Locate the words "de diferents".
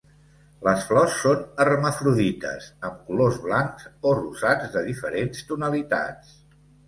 4.77-5.45